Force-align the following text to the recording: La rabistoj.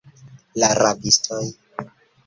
La 0.63 0.71
rabistoj. 0.81 1.45